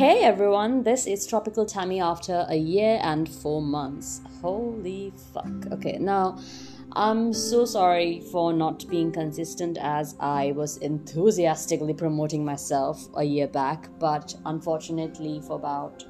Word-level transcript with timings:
Hey 0.00 0.24
everyone, 0.24 0.82
this 0.82 1.06
is 1.06 1.26
Tropical 1.26 1.66
Tammy 1.66 2.00
after 2.00 2.46
a 2.48 2.56
year 2.56 2.98
and 3.02 3.28
four 3.28 3.60
months. 3.60 4.22
Holy 4.40 5.12
fuck. 5.34 5.66
Okay, 5.72 5.98
now 6.00 6.38
I'm 6.92 7.34
so 7.34 7.66
sorry 7.66 8.22
for 8.32 8.54
not 8.54 8.88
being 8.88 9.12
consistent 9.12 9.76
as 9.78 10.16
I 10.18 10.52
was 10.52 10.78
enthusiastically 10.78 11.92
promoting 11.92 12.46
myself 12.46 13.08
a 13.14 13.24
year 13.24 13.46
back, 13.46 13.90
but 13.98 14.34
unfortunately, 14.46 15.42
for 15.46 15.56
about 15.56 16.02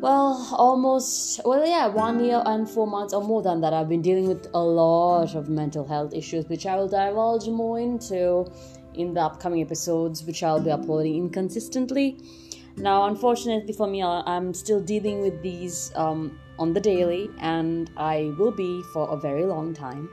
well, 0.00 0.48
almost, 0.56 1.42
well, 1.44 1.66
yeah, 1.66 1.88
one 1.88 2.24
year 2.24 2.42
and 2.46 2.66
four 2.66 2.86
months 2.86 3.12
or 3.12 3.22
more 3.22 3.42
than 3.42 3.60
that, 3.60 3.74
I've 3.74 3.90
been 3.90 4.00
dealing 4.00 4.28
with 4.28 4.48
a 4.54 4.62
lot 4.62 5.34
of 5.34 5.50
mental 5.50 5.86
health 5.86 6.14
issues, 6.14 6.48
which 6.48 6.64
I 6.64 6.76
will 6.76 6.88
divulge 6.88 7.48
more 7.48 7.78
into 7.78 8.50
in 8.94 9.12
the 9.12 9.20
upcoming 9.20 9.60
episodes, 9.60 10.24
which 10.24 10.42
I'll 10.42 10.60
be 10.60 10.70
uploading 10.70 11.16
inconsistently. 11.16 12.18
Now, 12.76 13.04
unfortunately 13.04 13.72
for 13.72 13.86
me, 13.86 14.02
I'm 14.02 14.54
still 14.54 14.80
dealing 14.80 15.20
with 15.20 15.42
these 15.42 15.92
um, 15.94 16.38
on 16.58 16.72
the 16.72 16.80
daily, 16.80 17.30
and 17.40 17.90
I 17.96 18.32
will 18.38 18.50
be 18.50 18.82
for 18.92 19.08
a 19.10 19.16
very 19.16 19.44
long 19.44 19.74
time. 19.74 20.08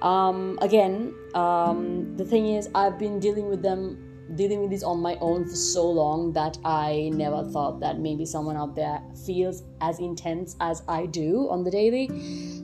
Um, 0.00 0.58
again, 0.60 1.14
um, 1.34 2.16
the 2.16 2.24
thing 2.24 2.54
is, 2.54 2.68
I've 2.74 2.98
been 2.98 3.20
dealing 3.20 3.48
with 3.48 3.62
them, 3.62 3.98
dealing 4.34 4.60
with 4.62 4.70
this 4.70 4.82
on 4.82 5.00
my 5.00 5.16
own 5.20 5.44
for 5.44 5.54
so 5.54 5.88
long 5.88 6.32
that 6.32 6.58
I 6.64 7.10
never 7.12 7.44
thought 7.44 7.78
that 7.80 8.00
maybe 8.00 8.26
someone 8.26 8.56
out 8.56 8.74
there 8.74 9.00
feels 9.24 9.62
as 9.80 10.00
intense 10.00 10.56
as 10.60 10.82
I 10.88 11.06
do 11.06 11.48
on 11.50 11.62
the 11.62 11.70
daily. 11.70 12.10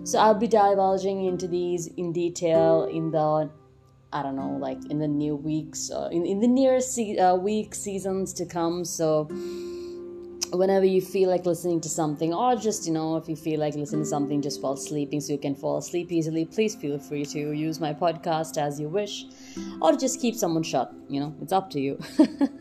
So 0.04 0.18
I'll 0.18 0.34
be 0.34 0.48
divulging 0.48 1.26
into 1.26 1.46
these 1.46 1.86
in 1.96 2.12
detail 2.12 2.84
in 2.84 3.10
the 3.10 3.50
I 4.12 4.22
don't 4.22 4.36
know, 4.36 4.56
like 4.58 4.78
in 4.90 4.98
the 4.98 5.08
new 5.08 5.36
weeks, 5.36 5.90
uh, 5.90 6.08
in, 6.10 6.24
in 6.24 6.40
the 6.40 6.48
near 6.48 6.80
se- 6.80 7.18
uh, 7.18 7.34
week 7.34 7.74
seasons 7.74 8.32
to 8.34 8.46
come. 8.46 8.84
So, 8.84 9.28
whenever 10.52 10.86
you 10.86 11.02
feel 11.02 11.28
like 11.28 11.44
listening 11.44 11.80
to 11.82 11.90
something, 11.90 12.32
or 12.32 12.56
just, 12.56 12.86
you 12.86 12.92
know, 12.92 13.16
if 13.16 13.28
you 13.28 13.36
feel 13.36 13.60
like 13.60 13.74
listening 13.74 14.02
to 14.02 14.08
something 14.08 14.40
just 14.40 14.62
while 14.62 14.76
sleeping 14.76 15.20
so 15.20 15.34
you 15.34 15.38
can 15.38 15.54
fall 15.54 15.76
asleep 15.76 16.10
easily, 16.10 16.46
please 16.46 16.74
feel 16.74 16.98
free 16.98 17.26
to 17.26 17.52
use 17.52 17.80
my 17.80 17.92
podcast 17.92 18.56
as 18.56 18.80
you 18.80 18.88
wish, 18.88 19.26
or 19.82 19.94
just 19.94 20.20
keep 20.20 20.34
someone 20.34 20.62
shut. 20.62 20.90
You 21.10 21.20
know, 21.20 21.36
it's 21.42 21.52
up 21.52 21.68
to 21.70 21.80
you. 21.80 21.98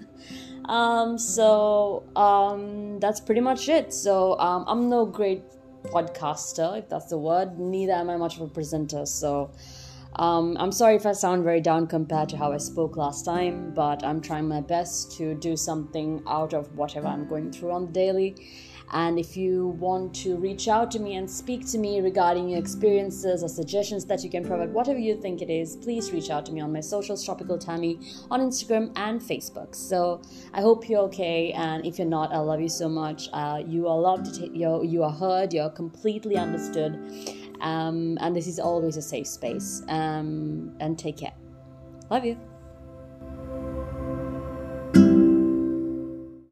um, 0.65 1.17
so, 1.17 2.03
um, 2.17 2.99
that's 2.99 3.21
pretty 3.21 3.41
much 3.41 3.69
it. 3.69 3.93
So, 3.93 4.37
um, 4.37 4.65
I'm 4.67 4.89
no 4.89 5.05
great 5.05 5.43
podcaster, 5.83 6.79
if 6.79 6.89
that's 6.89 7.05
the 7.05 7.17
word, 7.17 7.57
neither 7.57 7.93
am 7.93 8.09
I 8.09 8.17
much 8.17 8.35
of 8.35 8.41
a 8.41 8.47
presenter. 8.47 9.05
So, 9.05 9.51
um, 10.17 10.57
I'm 10.59 10.71
sorry 10.71 10.95
if 10.95 11.05
I 11.05 11.11
sound 11.11 11.43
very 11.43 11.61
down 11.61 11.87
compared 11.87 12.29
to 12.29 12.37
how 12.37 12.51
I 12.51 12.57
spoke 12.57 12.97
last 12.97 13.23
time, 13.23 13.73
but 13.75 14.03
I'm 14.03 14.19
trying 14.19 14.47
my 14.47 14.61
best 14.61 15.11
to 15.17 15.35
do 15.35 15.55
something 15.55 16.23
out 16.27 16.53
of 16.53 16.75
whatever 16.75 17.07
I'm 17.07 17.27
going 17.27 17.51
through 17.51 17.71
on 17.71 17.85
the 17.87 17.91
daily. 17.91 18.35
And 18.93 19.19
if 19.19 19.35
you 19.35 19.67
want 19.79 20.15
to 20.23 20.37
reach 20.37 20.69
out 20.69 20.91
to 20.91 20.99
me 20.99 21.15
and 21.15 21.29
speak 21.29 21.67
to 21.67 21.77
me 21.77 21.99
regarding 21.99 22.49
your 22.49 22.59
experiences 22.59 23.43
or 23.43 23.49
suggestions 23.49 24.05
that 24.05 24.23
you 24.23 24.29
can 24.29 24.45
provide, 24.45 24.73
whatever 24.73 24.97
you 24.97 25.21
think 25.21 25.41
it 25.41 25.49
is, 25.49 25.75
please 25.75 26.11
reach 26.11 26.29
out 26.29 26.45
to 26.45 26.53
me 26.53 26.61
on 26.61 26.71
my 26.71 26.79
socials, 26.79 27.23
Tropical 27.23 27.57
Tammy, 27.57 27.99
on 28.31 28.39
Instagram 28.39 28.93
and 28.95 29.19
Facebook. 29.19 29.75
So 29.75 30.21
I 30.53 30.61
hope 30.61 30.87
you're 30.87 31.01
okay, 31.01 31.51
and 31.51 31.85
if 31.85 31.99
you're 31.99 32.07
not, 32.07 32.33
I 32.33 32.37
love 32.37 32.61
you 32.61 32.69
so 32.69 32.87
much. 32.87 33.27
Uh, 33.33 33.61
you 33.65 33.87
are 33.89 33.99
loved, 33.99 34.37
you're, 34.53 34.83
you 34.85 35.03
are 35.03 35.11
heard, 35.11 35.53
you're 35.53 35.69
completely 35.69 36.37
understood 36.37 36.97
um, 37.61 38.17
and 38.21 38.35
this 38.35 38.47
is 38.47 38.59
always 38.59 38.97
a 38.97 39.01
safe 39.01 39.27
space. 39.27 39.83
Um, 39.87 40.75
and 40.79 40.97
take 40.97 41.17
care. 41.17 41.33
Love 42.09 42.25
you. 42.25 42.37